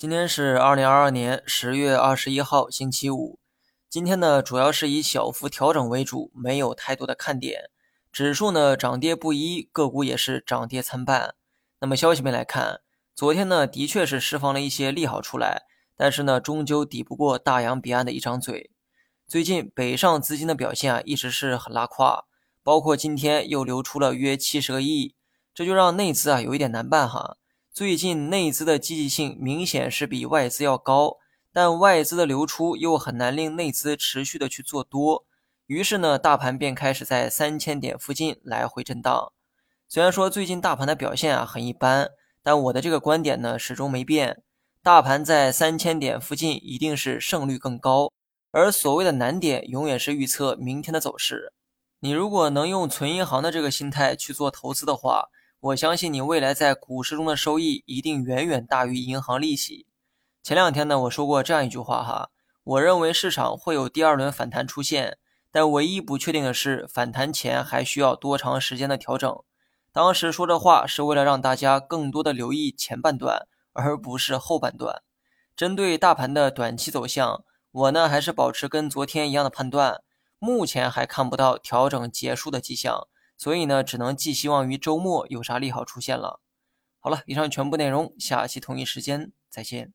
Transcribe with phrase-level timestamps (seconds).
[0.00, 3.38] 今天是二零二二年十月二十一号，星期五。
[3.90, 7.64] 今天呢，主要是以小幅调整为主，没有太多的看点。
[8.10, 11.34] 指数呢涨跌不一，个股也是涨跌参半。
[11.80, 12.80] 那么消息面来看，
[13.14, 15.64] 昨天呢的确是释放了一些利好出来，
[15.94, 18.70] 但是呢终究抵不过大洋彼岸的一张嘴。
[19.28, 22.24] 最近北上资金的表现啊一直是很拉胯，
[22.62, 25.14] 包括今天又流出了约七十个亿，
[25.54, 27.36] 这就让内资啊有一点难办哈。
[27.80, 31.16] 最近内资的积极性明显是比外资要高，
[31.50, 35.24] 但外资的流出又很难令内资持续的去做多。
[35.64, 39.32] 于是呢，大盘便开始在三千点附近来回震荡。
[39.88, 42.10] 虽然说最近大盘的表现啊很一般，
[42.42, 44.42] 但我的这个观点呢始终没变。
[44.82, 48.12] 大盘在三千点附近一定是胜率更高，
[48.50, 51.54] 而所谓的难点永远是预测明天的走势。
[52.00, 59.86] 你如果能用存银行的这个心态去做投资的话，我相信你未来在股市中的收益一定远远大于银行利息。
[60.42, 62.30] 前两天呢，我说过这样一句话哈，
[62.64, 65.18] 我认为市场会有第二轮反弹出现。
[65.50, 69.42] 但唯一不确定的是，反弹前还需要多长时间的调整。
[69.92, 75.02] 当时说这话是为了让大家更多的留意前半段，而不是后半段。
[75.54, 80.00] 针对大盘的短期走向，我呢还是保持跟昨天一样的判断，
[80.38, 83.08] 目前还看不到调整结束的迹象，
[83.40, 86.42] 所以呢，只能寄希望于周末有啥利好出现了。
[86.98, 89.94] 好了，以上全部内容，下期同一时间再见。